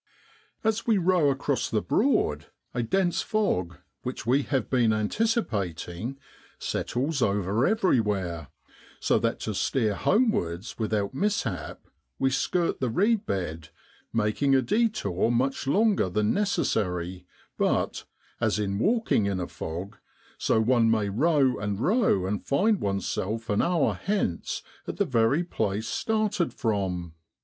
As 0.63 0.87
we 0.87 0.97
row 0.97 1.29
across 1.29 1.69
the 1.69 1.79
Broad, 1.79 2.47
a 2.73 2.81
dense 2.81 3.21
fog, 3.21 3.77
which 4.01 4.25
we 4.25 4.41
have 4.41 4.67
been 4.67 4.91
anticipating, 4.93 6.17
settles 6.57 7.21
over 7.21 7.67
everywhere, 7.67 8.47
so 8.99 9.19
that 9.19 9.39
to 9.41 9.53
steer 9.53 9.93
homewards 9.93 10.79
without 10.79 11.13
mishap 11.13 11.85
we 12.17 12.31
skirt 12.31 12.79
the 12.79 12.89
reed 12.89 13.27
bed, 13.27 13.69
making 14.11 14.55
a 14.55 14.63
detour 14.63 15.29
much 15.29 15.67
longer 15.67 16.09
than 16.09 16.33
necessary, 16.33 17.27
but, 17.59 18.05
as 18.39 18.57
in 18.57 18.79
walking 18.79 19.27
in 19.27 19.39
a 19.39 19.45
fog, 19.45 19.99
so 20.39 20.59
one 20.59 20.89
may 20.89 21.09
row 21.09 21.59
and 21.59 21.79
row 21.79 22.25
and 22.25 22.43
find 22.47 22.81
oneself 22.81 23.51
an 23.51 23.61
hour 23.61 23.93
hence 23.93 24.63
at 24.87 24.97
the 24.97 25.05
very 25.05 25.43
place 25.43 25.87
started 25.87 26.55
from. 26.55 27.13